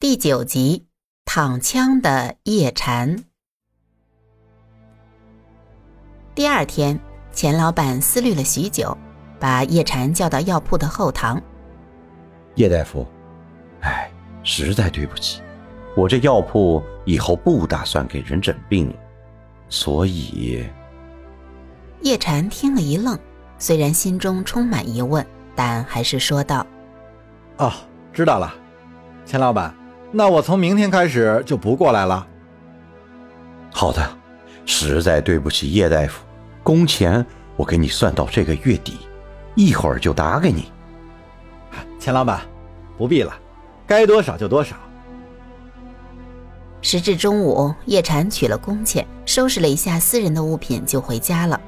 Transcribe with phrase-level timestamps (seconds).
[0.00, 0.86] 第九集，
[1.26, 3.22] 躺枪的叶禅。
[6.34, 6.98] 第二天，
[7.32, 8.96] 钱老板思虑了许久，
[9.38, 11.38] 把叶禅叫到药铺的后堂。
[12.54, 13.06] 叶大夫，
[13.82, 14.10] 哎，
[14.42, 15.42] 实在对不起，
[15.94, 18.96] 我这药铺以后不打算给人诊病了，
[19.68, 20.64] 所以……
[22.00, 23.18] 叶禅听了一愣，
[23.58, 25.24] 虽然心中充满疑问，
[25.54, 26.66] 但还是说道
[27.60, 27.70] ：“哦，
[28.14, 28.50] 知道了，
[29.26, 29.70] 钱老板。”
[30.12, 32.26] 那我从明天开始就不过来了。
[33.72, 34.04] 好的，
[34.66, 36.24] 实在对不起叶大夫，
[36.62, 37.24] 工钱
[37.56, 38.98] 我给你算到这个月底，
[39.54, 40.72] 一会儿就打给你。
[41.98, 42.40] 钱老板，
[42.98, 43.32] 不必了，
[43.86, 44.74] 该多少就多少。
[46.82, 51.60] 时至中午，叶禅取了工钱，收拾了一下私人的物品，就回家了。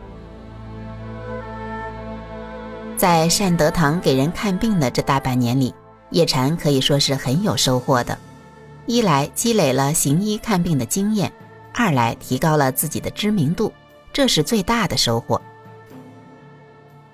[2.96, 5.72] 在善德堂给人看病的这大半年里，
[6.10, 8.18] 叶禅可以说是很有收获的。
[8.86, 11.32] 一来积累了行医看病的经验，
[11.72, 13.72] 二来提高了自己的知名度，
[14.12, 15.40] 这是最大的收获。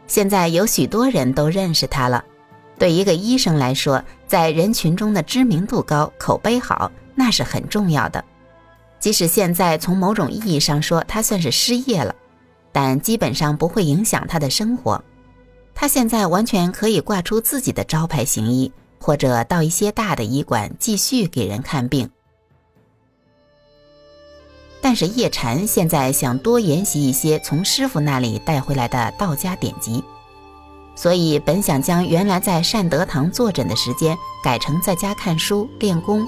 [0.06, 2.24] 现在有许多人都认识他了。
[2.78, 8.24] 对一个医生来说，在人群中的知名度高、口碑好，那是很重要的。
[9.00, 12.14] 即使现在从某种意义上说他算是失业了，
[12.72, 15.02] 但基本上不会影响他的生活。
[15.74, 18.72] 他现在完全可以挂出自己的招牌行医。
[19.00, 22.10] 或者到一些大的医馆继续给人看病，
[24.80, 30.02] 但是叶禅现在想多研习一些从师傅那里带回来的道家典籍，
[30.94, 36.26] 所以本想将原来在善德堂坐诊的时间改成在家看书练功。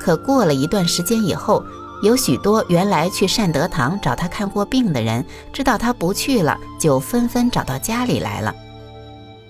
[0.00, 1.64] 可过了一段时间以后，
[2.02, 8.54] 有许多原来去善德堂找他看过病的人，知道他不去了，就纷纷找到家里来了。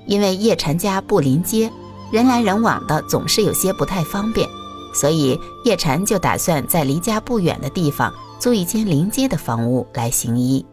[0.07, 1.71] 因为叶禅家不临街，
[2.13, 4.49] 人来人往的，总是有些不太方便，
[4.95, 10.65] 所以叶禅就打算在离家不远的地方租一间临街的房屋来行医。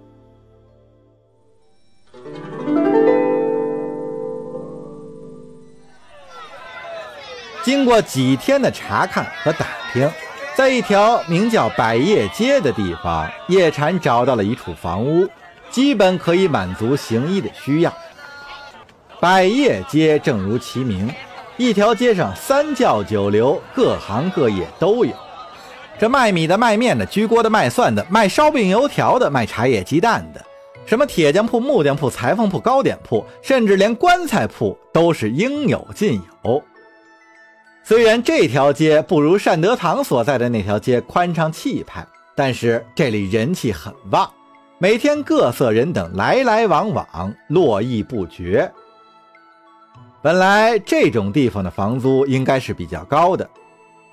[7.64, 10.10] 经过几天的查看和打听，
[10.58, 15.28] 在一条名叫百叶街的地方，叶禅找到了一处房屋，
[15.70, 17.94] 基本可以满足行医的需要。
[19.22, 21.08] 百业街正如其名，
[21.56, 25.14] 一条街上三教九流、各行各业都有。
[26.00, 30.44] 这卖米的、卖面的、居锅的、卖蒜的、卖烧饼油条的、卖茶叶鸡蛋的，
[30.88, 36.64] 什么铁匠铺、木匠铺、裁缝铺、糕点铺，甚至连棺材铺都是应有尽有。
[37.84, 42.04] 虽然这条街不如善德堂所在的那条街宽敞气派，
[42.36, 44.28] 但是这里人气很旺，
[44.80, 48.72] 每天各色人等来来往往，络绎不绝。
[50.22, 53.50] 本来这种地方的房租应该是比较高的，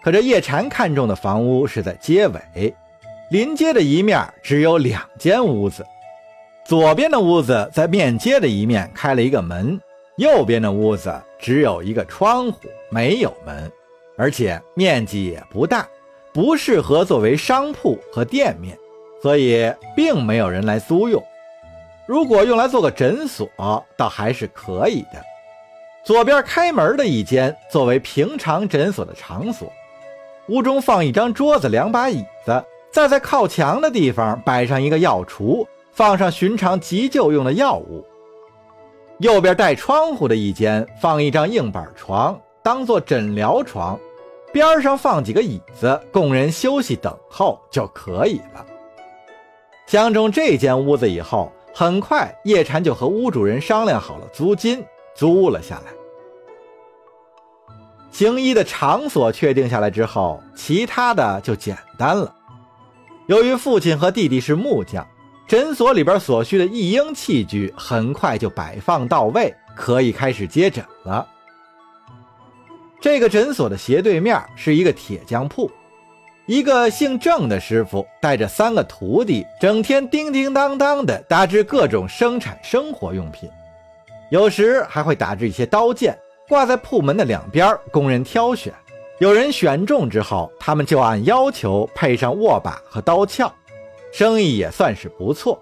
[0.03, 2.75] 可这叶禅看中的房屋是在街尾，
[3.31, 5.85] 临街的一面只有两间屋子，
[6.65, 9.79] 左边的屋子在面街的一面开了一个门，
[10.17, 12.61] 右边的屋子只有一个窗户，
[12.91, 13.71] 没有门，
[14.17, 15.87] 而且面积也不大，
[16.33, 18.75] 不适合作为商铺和店面，
[19.21, 21.23] 所以并没有人来租用。
[22.07, 23.47] 如果用来做个诊所，
[23.95, 25.23] 倒还是可以的。
[26.09, 29.71] 左边开门的一间作为平常诊所的场所，
[30.49, 38.03] 屋中放一张桌子、两把椅子，再在靠墙的地方摆上一个药橱，放上寻常急救用的药物。
[39.19, 44.01] 右边带窗户的一间放一张硬板床，当做诊疗床，
[44.51, 48.65] 边上放几个椅子，供人休息等候就可以了。
[49.87, 54.83] 相中这间屋子以后，很快叶禅就和屋主人商量好了租金，
[55.15, 55.98] 租了下来。
[58.19, 62.35] 行医的场所确定下来之后，其他的就简单了。
[63.29, 65.07] 由于父亲和弟弟是木匠，
[65.47, 71.25] 诊所里边所需的一应器具很快就摆放到位，可以开始接诊了。
[73.01, 75.71] 这个诊所的斜对面是一个铁匠铺，
[76.47, 83.49] 一个姓郑的师傅带着三个徒弟，整天叮叮当当的打制各种生产生活用品，
[84.33, 86.19] 有时还会打制一些刀剑。
[86.49, 88.73] 挂在铺门的两边，供人挑选。
[89.19, 93.53] 有人选中之后，他们就按要求配上握把和刀鞘，
[94.13, 95.61] 生意也算是不错。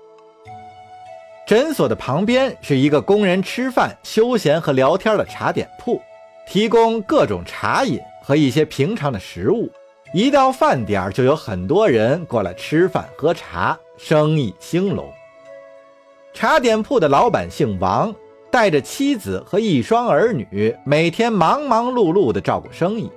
[1.46, 6.00] 诊所的旁边是一个供人吃饭、休闲和聊天的茶点铺，
[6.46, 9.68] 提供各种茶饮和一些平常的食物。
[10.12, 15.10] 一到饭点，就有很多人过来吃饭喝茶，生意兴隆。
[16.32, 18.14] 茶点铺的老板姓王。
[18.50, 23.10] 带着妻子和一双儿女，每天忙忙碌碌地照顾生意。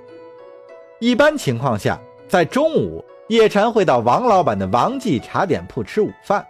[0.99, 6.45] 一般情况下，在中午，叶禅会到王老板的王记茶点铺吃午饭，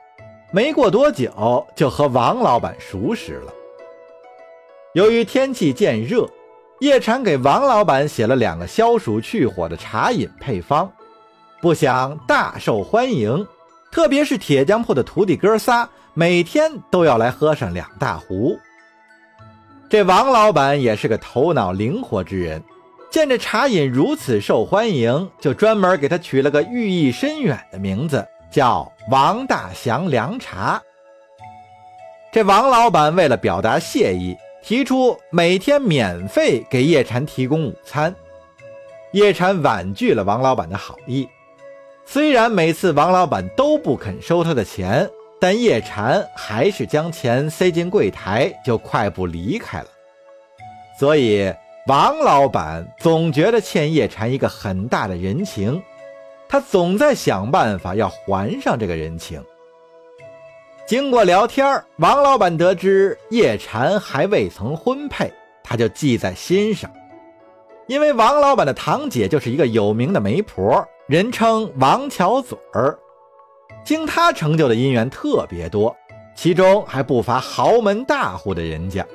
[0.52, 3.54] 没过多久就和王老板熟识了。
[4.94, 6.28] 由于天气渐热，
[6.80, 10.92] 叶禅给王老板写了两个消暑去火的茶饮配方，
[11.62, 13.46] 不想大受欢迎。
[13.92, 18.58] 特别是铁匠铺的徒弟哥仨，每天都要来喝上两大壶。
[19.90, 22.64] 这王老板也是个头脑灵活之人，
[23.10, 30.80] 见这茶饮如此受欢迎，就专门给他取了个寓意深远的名字，叫王大祥凉茶。
[32.32, 38.14] 这王老板为了表达谢意，提出每天免费给叶禅提供午餐。
[39.14, 41.28] 叶禅婉拒了王老板的好意。
[42.06, 45.10] 虽然每次王老板都不肯收他的钱，
[45.40, 49.88] 但叶禅还是将钱塞进柜台，就快步离开了。
[51.00, 51.54] 所以
[51.88, 55.82] 王老板总觉得欠叶禅一个很大的人情，
[56.48, 59.42] 他总在想办法要还上这个人情。
[60.86, 65.32] 经过聊天，王老板得知叶禅还未曾婚配，
[65.64, 66.92] 他就记在心上，
[67.88, 70.86] 因为王老板的堂姐就是一个有名的媒婆。
[71.08, 72.98] 人称王巧嘴儿，
[73.84, 75.96] 经他成就的姻缘特别多，
[76.36, 79.06] 其中还不乏豪门大户的人家。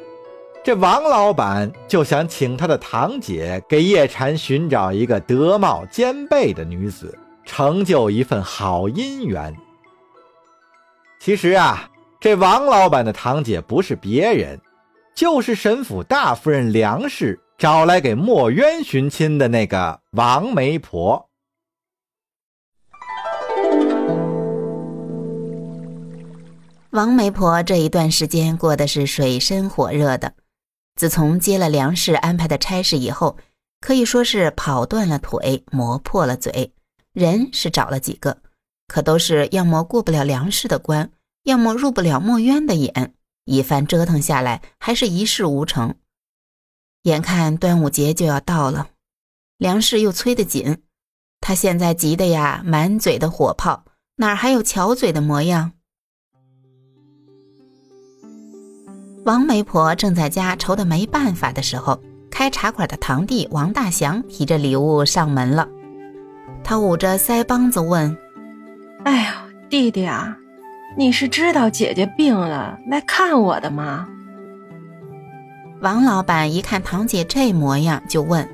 [0.62, 9.54] 这王老板就想请他的堂姐给叶禅寻找一个德貌兼备的女子，成就一份好姻缘。
[11.20, 11.88] 其实啊，
[12.18, 14.58] 这王老板的堂姐不是别人，
[15.14, 21.28] 就是沈府大夫人梁氏找来给墨渊寻亲的那个王媒婆。
[26.94, 30.34] 王媒婆这一段时间过的是水深火热的。
[30.94, 33.36] 自从接了梁氏安排的差事以后，
[33.80, 36.72] 可以说是跑断了腿，磨破了嘴。
[37.12, 38.38] 人是找了几个，
[38.86, 41.10] 可都是要么过不了梁氏的关，
[41.42, 43.14] 要么入不了墨渊的眼。
[43.44, 45.96] 一番折腾下来，还是一事无成。
[47.02, 48.90] 眼看端午节就要到了，
[49.58, 50.80] 梁氏又催得紧，
[51.40, 53.84] 他现在急得呀，满嘴的火泡，
[54.18, 55.72] 哪还有巧嘴的模样？
[59.24, 61.98] 王媒婆正在家愁得没办法的时候，
[62.30, 65.66] 开茶馆的堂弟王大祥提着礼物上门了。
[66.62, 68.14] 他捂着腮帮子问
[69.04, 70.36] ：“哎呀，弟弟啊，
[70.94, 74.06] 你是知道姐姐病了来看我的吗？”
[75.80, 78.46] 王老板一看堂姐这模样，就问：“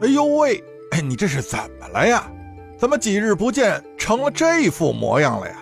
[0.00, 2.24] 哎呦喂，哎，你这是怎么了呀？
[2.78, 5.56] 怎么几日不见，成了这副模样了呀？”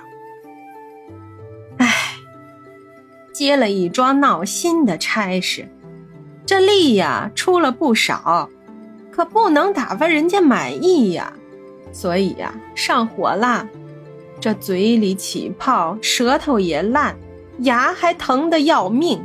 [3.33, 5.69] 接了一桩闹心的差事，
[6.45, 8.49] 这力呀出了不少，
[9.11, 11.33] 可不能打发人家满意呀，
[11.93, 13.67] 所以呀上火啦，
[14.41, 17.17] 这嘴里起泡，舌头也烂，
[17.61, 19.23] 牙还疼得要命。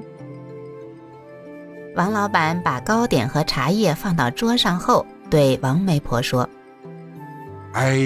[1.96, 6.48] 王老板把糕点和茶叶放到桌上后，对王媒婆说
[7.74, 7.98] ：“哎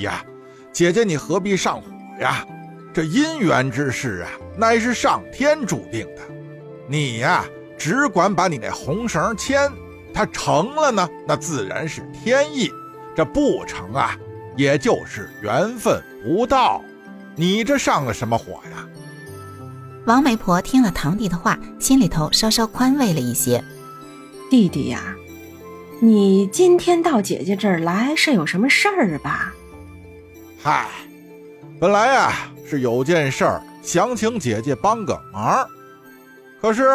[0.00, 0.24] 呀，
[0.72, 1.82] 姐姐你何必上火
[2.20, 2.46] 呀？”
[2.92, 6.22] 这姻缘之事啊，乃是上天注定的。
[6.88, 7.44] 你呀，
[7.78, 9.70] 只管把你那红绳牵，
[10.12, 12.68] 它成了呢，那自然是天意；
[13.14, 14.16] 这不成啊，
[14.56, 16.82] 也就是缘分不到。
[17.36, 18.86] 你这上了什么火呀？
[20.06, 23.62] 王媒婆听了堂弟的话，心里头稍稍宽慰了一些。
[24.50, 25.14] 弟弟呀，
[26.00, 29.54] 你今天到姐姐这儿来是有什么事儿吧？
[30.60, 30.88] 嗨，
[31.78, 32.32] 本来呀。
[32.70, 35.66] 是有件事儿想请姐姐帮个忙，
[36.60, 36.88] 可是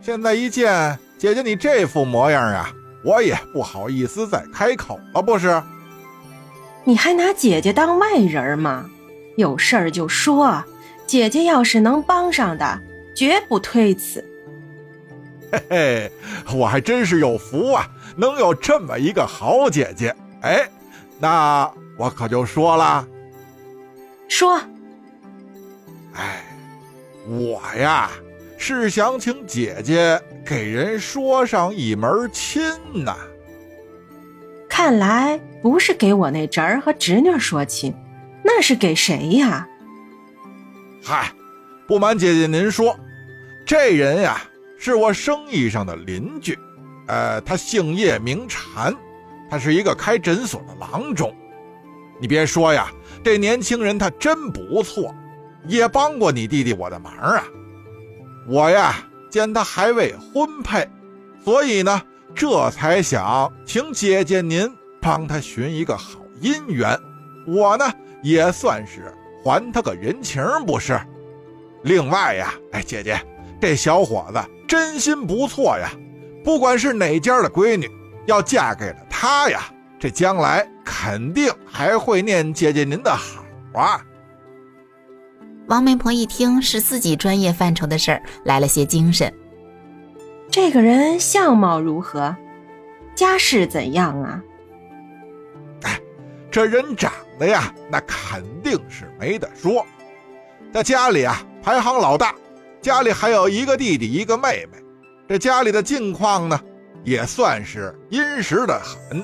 [0.00, 2.72] 现在一见姐姐你这副模样啊，
[3.04, 5.62] 我也不好意思再开口了，不是？
[6.84, 8.88] 你还拿姐姐当外人吗？
[9.36, 10.64] 有事儿就说，
[11.06, 12.80] 姐姐要是能帮上的，
[13.14, 14.24] 绝不推辞。
[15.52, 16.12] 嘿嘿，
[16.54, 20.16] 我还真是有福啊，能有这么一个好姐姐。
[20.40, 20.66] 哎，
[21.18, 23.06] 那我可就说了，
[24.26, 24.58] 说。
[26.18, 26.42] 哎，
[27.26, 28.10] 我呀
[28.56, 32.60] 是想请姐姐给人说上一门亲
[32.92, 33.16] 呐。
[34.68, 37.94] 看来不是给我那侄儿和侄女说亲，
[38.42, 39.66] 那是给谁呀？
[41.04, 41.32] 嗨，
[41.86, 42.98] 不瞒姐姐您说，
[43.64, 44.42] 这人呀
[44.76, 46.58] 是我生意上的邻居，
[47.06, 48.92] 呃，他姓叶名禅，
[49.48, 51.32] 他是一个开诊所的郎中。
[52.20, 52.90] 你别说呀，
[53.22, 55.14] 这年轻人他真不错。
[55.66, 57.44] 也帮过你弟弟我的忙啊！
[58.46, 58.96] 我呀
[59.30, 60.88] 见他还未婚配，
[61.44, 62.00] 所以呢，
[62.34, 66.98] 这才想请姐姐您帮他寻一个好姻缘，
[67.46, 67.84] 我呢
[68.22, 69.12] 也算是
[69.44, 70.98] 还他个人情，不是？
[71.82, 73.20] 另外呀，哎，姐姐，
[73.60, 75.90] 这小伙子真心不错呀，
[76.42, 77.90] 不管是哪家的闺女，
[78.26, 79.60] 要嫁给了他呀，
[79.98, 83.44] 这将来肯定还会念姐姐您的好
[83.78, 84.00] 啊。
[85.68, 89.30] 王媒婆一听是自己专业范畴的事儿，来了些精神。
[90.50, 92.34] 这个人相貌如何？
[93.14, 94.42] 家世怎样啊？
[95.82, 96.00] 哎，
[96.50, 99.84] 这人长得呀，那肯定是没得说。
[100.72, 102.34] 在家里啊，排行老大，
[102.80, 104.78] 家里还有一个弟弟，一个妹妹。
[105.28, 106.58] 这家里的境况呢，
[107.04, 109.22] 也算是殷实的很。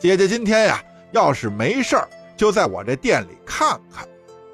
[0.00, 4.04] 姐姐今天呀，要是没事儿，就在我这店里看看。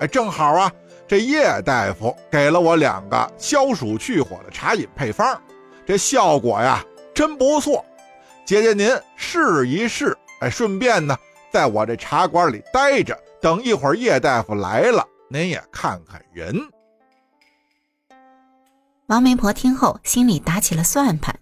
[0.01, 0.71] 哎，正好啊。
[1.13, 5.39] 这叶大夫给了我两个消暑去火的茶饮配方，
[5.85, 6.83] 这效果呀
[7.15, 7.85] 真不错。
[8.47, 11.15] 姐姐您试一试，哎，顺便呢
[11.51, 16.59] 在我这茶馆里待着，等一会儿叶大夫来了，您也看看人。
[19.09, 21.39] 王媒婆听后心里打起了算盘，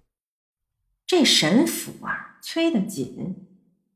[1.07, 3.47] 这神府啊催得紧，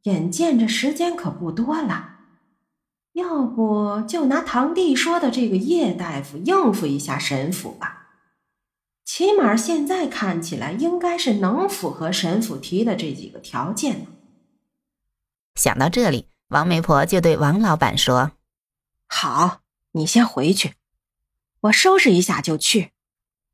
[0.05, 2.14] 眼见着时间可不多了。
[3.15, 8.09] 要不就拿堂弟说的这个叶大夫应付一下沈府吧，
[9.05, 14.11] 起码现在看起来应该是能符合沈府提的这几个条件的。
[15.55, 18.33] 想到这里，王媒婆就对王老板说
[19.07, 19.61] ：“好，
[19.93, 20.75] 你先回去，
[21.61, 22.91] 我收拾一下就去。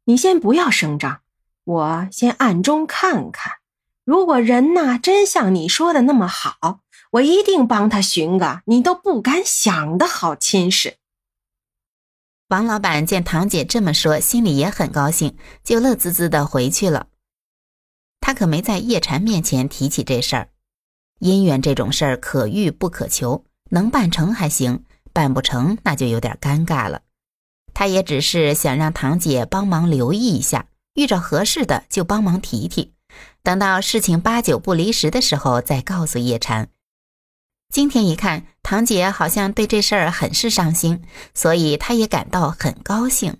[0.05, 1.21] 你先不要声张，
[1.65, 3.59] 我先暗中看看。
[4.05, 10.97] 如果人呐真像你说的那么好。”我一定帮他寻个你都不敢想的好亲事。
[12.49, 17.07] 王老板见堂姐这么说，心里也很高兴，就乐滋滋的回去了。
[18.21, 20.49] 他可没在叶禅面前提起这事儿。
[21.21, 27.03] 姻缘这种事儿可遇不可求，能办成还行，办不成那就有点尴尬了。
[27.75, 32.93] 他也只是想让堂姐帮忙留意一下，遇着合适的就帮忙提提，
[33.43, 36.69] 等到事情八九不离十的时候再告诉叶禅。
[37.71, 41.03] 今天一看，堂姐好像对这事儿很是上心，
[41.35, 43.37] 所以她也感到很高兴。